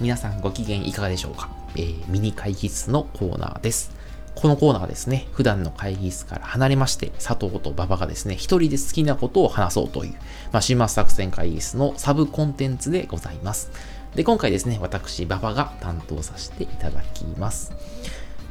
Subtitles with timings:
[0.00, 3.90] 皆さんご機嫌いかがでしょうか、えー、ミニ会議室のコーナーです。
[4.34, 10.12] このコーナーはですね、普段の会議室から離れまして、佐藤と馬場がですね、一人で好きなことを話そうという、
[10.52, 13.70] まあ、週末作戦会議室のサブコンテンツでございます。
[14.14, 17.74] で、今回ですね、私、馬場が担当させていただきます。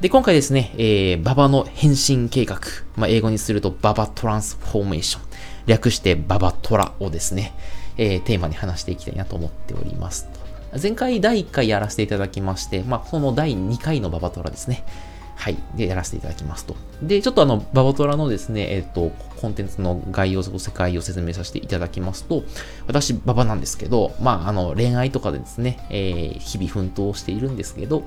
[0.02, 2.60] で、今回ですね、えー、馬場の変身計画、
[2.96, 5.24] まあ、英語にすると馬場トランスフォーメーション、
[5.66, 7.56] 略して馬場トラをですね、
[7.98, 10.39] えー、テーマに話していきたいなと思っております。
[10.82, 14.84] 前回第1回やらせていただきまして、まあ、その第2回のババトラですね。
[15.36, 15.58] はい。
[15.74, 16.76] で、やらせていただきますと。
[17.02, 22.44] で、ちょっとあの、ババトラのですね、えっ、ー、と、コンテンツの概要、世界を説明させていただきますと、
[22.88, 28.04] 私、ババなんですけど、まあ、あの、恋愛とかでですね、えー、日々奮闘しているんですけど、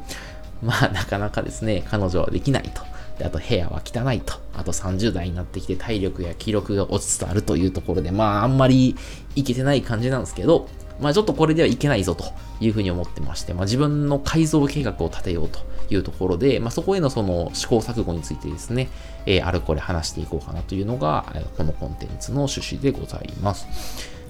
[0.62, 2.82] まあ、なかなかですね、彼女はできないと。
[3.18, 4.34] で、あと部屋は汚いと。
[4.54, 8.94] あと30代になってきて体力や気力が落ちつつあるというところで、まあ、あんまり
[9.34, 10.68] いけてない感じなんですけど、
[11.00, 12.24] まあちょっとこれではいけないぞと
[12.60, 18.88] いうふうに思ってまして、まあ自分の改造計画を立てようというところで、まあそこへのその試行錯誤についてですね、
[19.26, 21.24] えー、あれこれ話していこうかなというのが、
[21.56, 23.66] このコンテンツの趣旨でございます。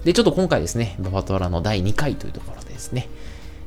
[0.03, 3.07] で、ちょっと今回ですね、ババトラの第2回というところでですね、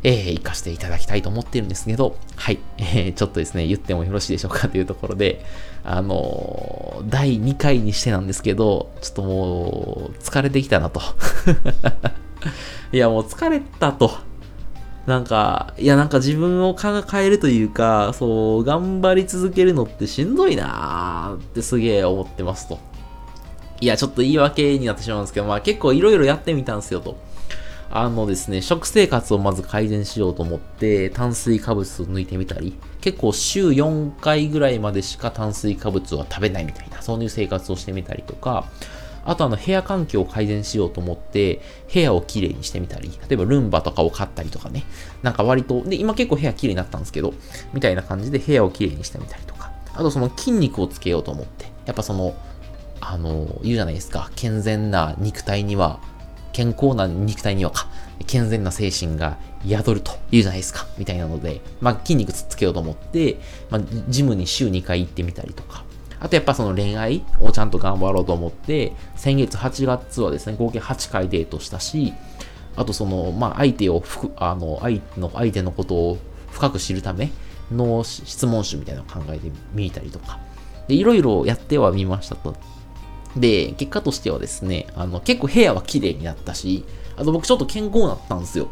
[0.03, 5.45] えー、活かしていただきたいと思ってるんですけど、はい、えー、ちょっとですね、言ってもよろしいでしょうかというところで、
[5.83, 11.01] あのー、第2回にしてなんですけど、ちょっともう、疲れてきたなと。
[12.93, 14.13] いや、もう疲れたと。
[15.07, 22.79] なんか、いや、なんか自分を変えるというか、そう、頑張り続けるのってしんどいなーってすげえ思ってますと。
[23.81, 27.17] いや、ちょっと言い訳になってしまうんですけど、まあ結構いろいろやってみたんですよと。
[27.89, 38.67] あのですね、食生活をまず改善しようと思って、炭水化物を抜いてみたり、結構週4回ぐらいまでしか炭水化物は食べないみたいな、そういう生活をしてみたりとか、
[39.27, 41.61] あとあの部屋環境を改善しようと思って、
[41.93, 44.85] 部屋をきれいにしてみたり、例えばルンバとかを買ったりとかね、
[45.23, 47.35] なんか割と、で、今結構部屋きれいになったんですけど、
[47.73, 52.35] みたいな感じで部屋をきれいにしてみたりとか、あとその筋肉をつけようと思って、やっぱその、
[53.01, 56.01] あの、言うじゃないですか、健全な肉体には、
[56.53, 57.89] 健康な肉体にはか、
[58.27, 63.39] 健全な精神が宿ると言うじゃないですか、みたいなので、まあ筋肉つけようと思って、
[63.71, 65.85] まあジムに週2回行ってみたりとか、
[66.21, 72.15] あとやっぱその恋愛をちゃんと頑張ろうと思って、先月8月はですね、合計8回デートしたし、
[72.77, 74.03] あとその、まあ相手を、
[74.37, 76.19] あの、相の、相手のことを
[76.51, 77.31] 深く知るため
[77.71, 80.39] の質問集みたいなのを考えてみたりとか。
[80.89, 82.55] で、いろいろやってはみましたと。
[83.37, 86.85] で、結果としてはですね、あの、結構部屋は綺麗になったし、
[87.17, 88.69] あと僕ちょっと健康になったんですよ。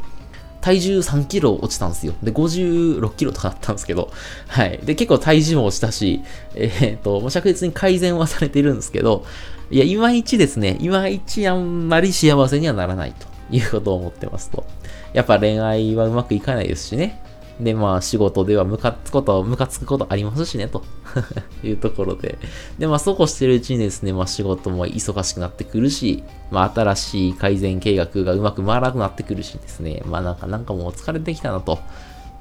[0.64, 2.14] 体重3キロ落ちたんですよ。
[2.22, 4.10] で、56キロとかあったんですけど、
[4.48, 4.78] はい。
[4.82, 6.22] で、結構体重も落ちたし、
[6.54, 9.26] えー、っと、もう着実に改善はされてるんですけど、
[9.70, 14.64] いや、いまいちですね、いまいちあんまり幸せにはならないということを思ってますと。
[15.12, 17.20] やっぱ恋愛はうまくいかないですしね。
[17.60, 20.82] で、まあ仕事ではムカつくこと、ムカつくことありますしね、と。
[21.62, 22.38] いうところで。
[22.78, 31.78] で、まあそうこうしてるうちにですね、まあ仕事も忙しくなってくるし、まあ新しい改善計画がうまく回らなくなってくるしですね、まあなんかなんかもう疲れてきたなと。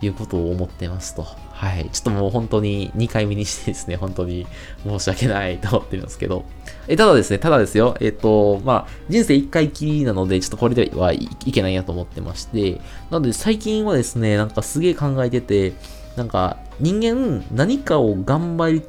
[0.03, 1.25] いうことを思ってますと。
[1.51, 1.89] はい。
[1.91, 4.45] ちょっともう本当に2回目にしてですね、本当に
[4.85, 6.45] 申し訳ないと思ってるんですけど。
[6.87, 15.73] え、ただですね、ただですよ、えっ、と、まあ、人生1回きりなので、ちょっとこれではいけないなと思ってまして、なので最近はですね、なんかすげえ考えてて、
[16.15, 18.83] なんか人間何かを頑張り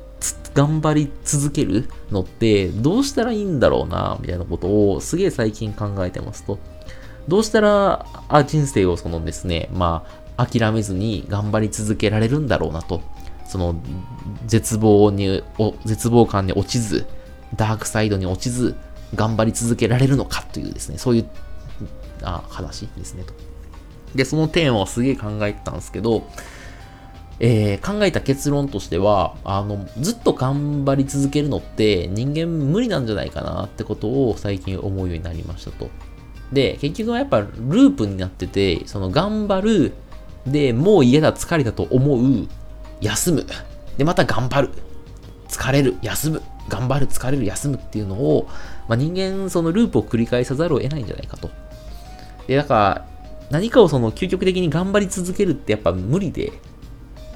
[0.54, 6.58] 頑張り続けるのってどうしたらいいんだろうな、みたいなことをすげえ最近考えてますと。
[7.26, 13.02] どうしたら、あ、人生をそのですね、まあ、諦めずに頑張り続けられるんだろうなと。
[13.46, 13.76] その
[14.46, 15.42] 絶望に、
[15.84, 17.06] 絶望感に落ちず、
[17.56, 18.74] ダークサイドに落ちず、
[19.14, 21.28] 頑張り続けられるのかというですね、そういう
[22.22, 23.32] あ話ですねと。
[24.14, 26.26] で、そのテーマをすげえ考えてたんですけど、
[27.40, 35.90] えー、考えた結論としては、あの、ずっと頑張り続けるのって人間無理なんじゃないかなってことを最近思うようになりましたと。
[36.52, 39.92] で、結局はやっぱループになってて、その頑張る、
[40.46, 42.48] で、もう嫌だ、疲れたと思う、
[43.00, 43.46] 休む。
[43.96, 44.70] で、また頑張る。
[45.48, 46.42] 疲れる、休む。
[46.68, 48.48] 頑張る、疲れる、休むっていうのを、
[48.88, 51.50] まあ、人間、そのループを繰り返さざるを得ないんじゃないかと。
[52.46, 53.14] で、だから、
[53.50, 56.52] 何かをその究極的に頑張り続けるってやっぱ無理で、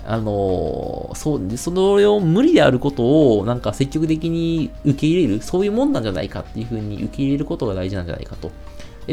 [0.07, 8.51] あのー、そう、それを無理であることをなんか積極的に受け入れる、そういうもんなんじゃないかっていうふうに受け入れることが大事なんじゃないかと。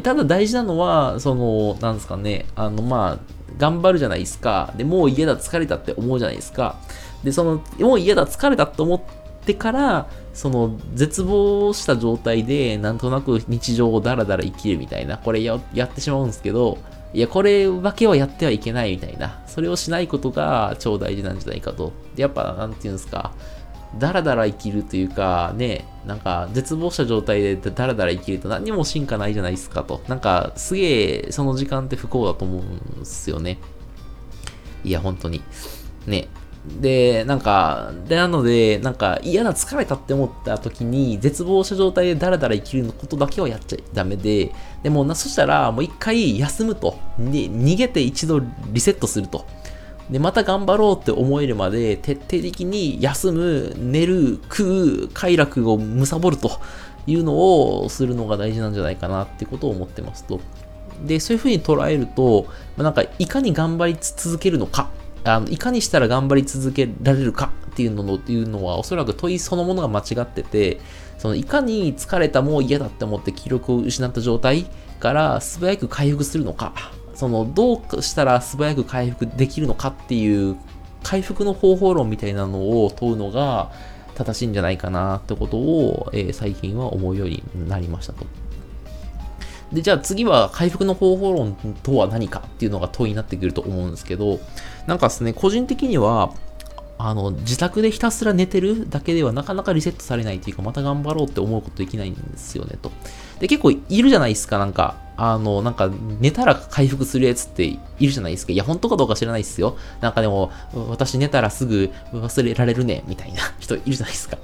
[0.02, 4.74] ただ大事なのは、その、なんですかね、あの、まあ、頑張るじゃないですか。
[4.78, 6.78] で、もう嫌だ、疲れたって思うじゃないですか。
[7.24, 9.02] で、その、もう嫌だ、疲れたって思っ
[9.46, 16.78] てから、その、絶望した状態で、なんとなく日常をダラダラ生きるみたいな、これややってしまうんですけど、
[17.14, 21.94] いや、これだけはやってはいけないみたいな、それをしないことが超大事なんじゃないかと。
[22.16, 23.32] で、やっぱ、なんていうんですか、
[23.98, 30.02] だらだら生きるというか、ね、なんか絶望した状態でだらだら生きると何にも進化ないじゃないですかと。
[30.08, 33.58] なんかすげえその時間って不幸だと思うんですよね。
[34.84, 35.42] いや、本当に。
[36.06, 36.28] ね。
[36.80, 44.52] で、なんか、で、なので、なんか嫌な疲れたって思った時に、絶望した状態でダラダラ生きることだけはやっちゃダメで、
[44.82, 46.98] でもな、そしたらもう一回休むと。
[47.18, 49.46] に逃げて一度リセットすると。
[50.10, 56.52] で、また頑張ろうって思えるまで、徹底的に休む、寝る、食う、快楽を貪ると
[57.08, 57.34] いうの
[57.82, 60.40] をするのが大事なんじゃないかなってことを思ってますと。
[61.06, 62.46] で、そういうふうに捉えると、
[62.78, 64.90] まあ、なんか、いかに頑張り続けるのか、
[65.24, 70.80] あのいかにしたら頑張り続けられるかっていうのっていうのは、おそらく問いそのものが間違ってて、
[71.18, 74.68] そのいかに疲れたもう嫌だって思って気力を失った状態
[75.00, 76.74] から素早く回復するのか
[77.16, 80.58] そのどうしたら素早く回復できるのかっていう
[81.02, 83.72] 回復の方法論みたいなのを問うのが
[84.16, 88.26] 正しいんじゃないかなってことを、えー、最近は思うようになりましたと。
[89.72, 94.40] で、じゃあ次は回復の方法論とは何かっていうのが問いになってくると思うんですけど、
[94.88, 96.34] なんかですね、個人的には、
[96.98, 102.92] あの、自宅でひたすら寝てるだけではなかなかリセットされないというか、また頑張ろうって思うことできないんですよね、と。
[103.40, 105.90] で、結構いるじゃないですか、なんか、あの、なんか、
[106.20, 108.54] 寝たら回復するやつっているじゃないですか。
[108.54, 109.78] いや、本当かどうか知らないですよ。
[110.00, 110.52] なんかでも、
[110.90, 114.38] 私寝たらすぐ忘れられるね、みたいな 人いるじゃないですか。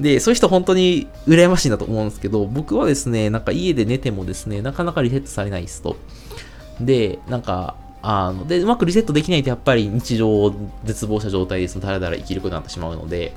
[0.00, 5.96] で、そういう人本当に羨ましいなと思うんですけど、僕はですね、なんか家で寝てもですね、なかなかリセットされないですと。
[6.80, 7.76] で、なんか、
[8.06, 10.54] あの、で、うまくリセットできないとやっぱり日常を
[10.84, 13.34] 絶望した状態ですと、だらだら生きることになってしまうので、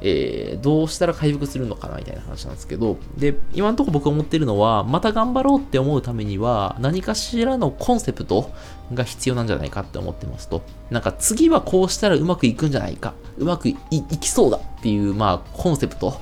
[0.00, 8.52] えー、どうしたら回復するのかなみたいな話なんですけど、で、今のところ僕思ってるのは、また頑張ろうって思うためには、何かしらのコンセプト
[8.94, 10.62] が必要なんじゃないかって思ってますと。
[10.90, 13.76] なんか次はこうしたらうまくいくんじゃないか、うまくい
[14.20, 16.20] きそうだっていう、まあ、コンセプト、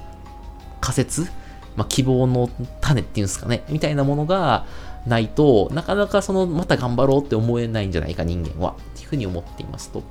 [0.80, 1.22] 仮説、
[1.76, 2.48] まあ、希望の
[2.80, 4.64] 種っていうんですかね、みたいなものが
[5.06, 8.72] ないとなかなかその、また頑張ろうって思えないんじゃないか、人間は。
[8.72, 10.02] っていうふうに思っていますと。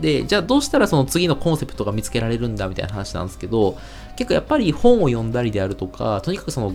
[0.00, 3.76] で、じゃあどうしたらその次のコンセプトが見つけられるんだみたいな話なんですけど、
[4.16, 6.74] 結構やっぱり本を読んだりであるとか、とにかくその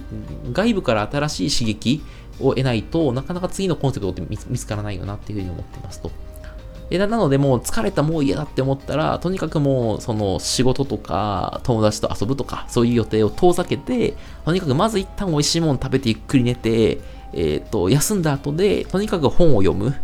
[0.51, 2.01] 外部から新しい刺激
[2.39, 6.11] を得ないとなかなか次のコンセプトって見つからないよなっていうふうに思ってますと。
[6.91, 14.15] なのでもう疲れたもう嫌だって思ったら、とにかくもうその仕事とか友達と遊ぶとかそういう予定を遠ざけて、
[14.45, 16.99] とにかくまず一旦美味しいもの食べてゆっくり寝て、
[17.33, 19.95] えっ、ー、と、休んだ後で、とにかく本を読む。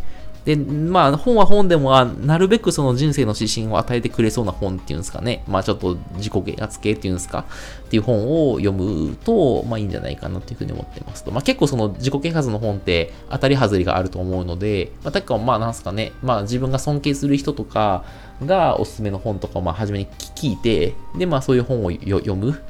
[0.46, 5.44] で、まあ、本は本でも、なるべくその人生の指針を与えてくれそうな本っていうんですかね。
[5.48, 7.46] まあ、ちょっと自己啓発系っていうんですか。
[7.86, 11.32] っていう本を読むと、まあいいんじゃないかなっていうふうに思ってますと。
[11.32, 16.12] まあ結構その自己啓発の本って当たり外れがあると思うので、まあ、たかまあなんすかね。
[16.22, 18.04] まあ自分が尊敬する人とか
[18.46, 22.62] がおすすめの本とかをまあ初めに聞いて、で、まあそういう本を読む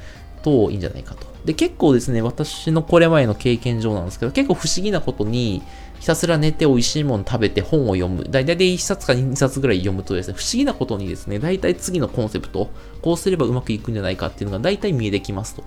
[0.42, 1.28] といいんじゃないかと。
[1.46, 5.62] で、結構ですね、私のこれまでの経験上なんですけど、結構不思議なことに、
[6.00, 8.24] ひたすら寝て美味しいもの食べて本を読む。
[8.24, 12.70] だいたい1冊か2冊ぐらい読むとですね、不思議なことにですね、だいたい次のコンセプト、
[13.02, 15.64] こうすればうまくいくんじゃないかっていうのがだいたい見えてきますと。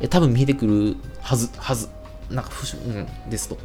[0.00, 1.88] え多分見えてくるはず、はず。
[2.30, 3.56] なんか不思、うん、ですと。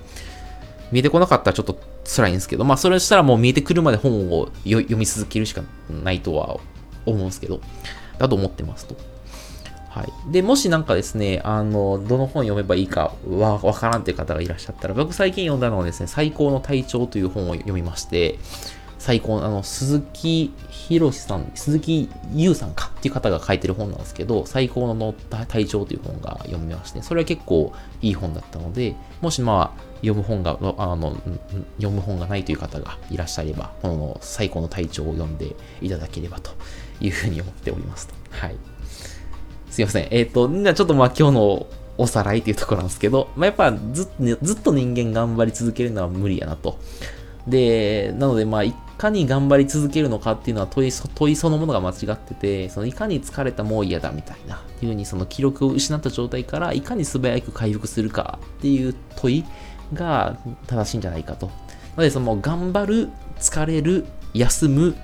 [0.91, 6.59] 見えてこなかったらちょっと辛いんですけど、まあそれしたらもう見えてくるまで本を読み続けるしかないとは
[7.05, 7.61] 思うんですけど、
[8.17, 8.95] だと思ってますと。
[9.89, 10.31] はい。
[10.31, 18.37] で、もしなんかですね、あの、どの本読めばいいかわわからんという方がいらっしゃったら、僕最近読んだのはですね、最高の体調という本を読みまして、
[18.99, 25.13] 最高の、あの、鈴木博さん、鈴木優さんかっていう方が書いてる本なんですけど、最高の
[25.47, 31.15] 体調という本が読みまして、それは結構いい本だったので、もしまあ、読む本が、あの、
[31.77, 36.51] 読む本がないという方がいらっしゃれば、この最高の体調を読んでいただければと
[36.99, 38.13] いうふうに思っておりますと。
[38.29, 38.55] はい。
[39.69, 40.07] すいません。
[40.11, 44.09] えっ、ー、と、ちょっとまあ今日のおさらいっていうところなんですけど、まあ、やっぱず
[44.41, 46.79] ずっと人間頑張り続けるのは無理やなと。
[47.45, 59.45] で、なのでまあいかに頑張り続けるのかっていうのは問い問いそのものが間違ってて、そのいかに疲れたもう嫌だみたいな、いうふうにその記録を失った状態からいかに素早く回復するかっていう問い
[59.93, 61.47] が正しいんじゃないかと。
[61.47, 61.53] な
[61.97, 63.09] のでその頑張る、
[63.39, 64.95] 疲れる、休む、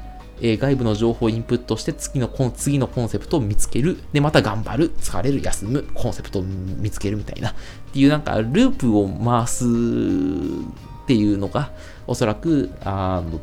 [0.42, 3.98] え外部の情報をインプットして次の次のコンセプトを見つける。
[4.14, 7.52] で、また頑張る、疲れる、休む、コンセプトを見つけるみたいな。
[7.52, 7.54] っ
[7.94, 11.72] ていうなんかループを回すっていうのが
[12.08, 13.40] おそらくあの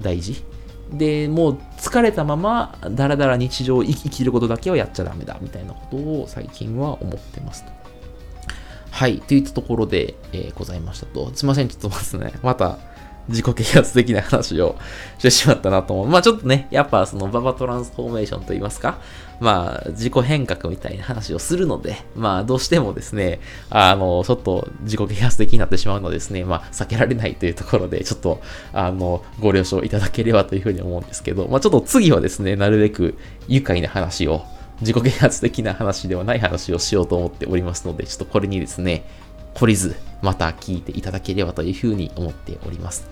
[0.00, 0.42] 大事。
[0.92, 7.72] で、もう疲れたままだらだら日常を生きることだけはやっちゃダメだみたいなことを最近は思ってますと。
[8.90, 9.18] はい。
[9.20, 11.30] といったところで、えーございましたと。
[11.34, 11.68] すいません。
[11.68, 12.78] ちょっとまずね、また、
[13.28, 14.76] 自己啓発的な話を
[15.18, 16.06] してしまったなと思う。
[16.08, 18.98] まあちょっとね、やっぱそのババトランスフォーメーションといいますか、
[19.40, 28.40] まあ自己変革みたいな話をするので、まあどうしてもですね、あの、ちょっと自己啓発的になってしまうのですね、まあ避けられないというところで、ちょっと、
[28.72, 33.16] あの、ご了承いただければというふうに思うんですけど、まあちょっと次はですね、なるべく
[33.46, 34.44] 愉快な話を、
[34.80, 39.04] 自己啓発的な話ではない話をしようと思っておりますので、ちょっとこれにですね、
[39.54, 43.08] 懲りず、また聞いていただければというふうに思っております。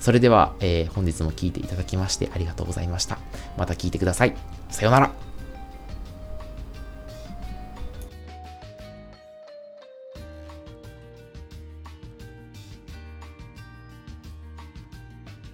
[0.00, 3.18] それでは、えー本日も聴いていただきましてありがとうございました。
[3.56, 4.36] また聞いてください。
[4.70, 5.35] さようなら。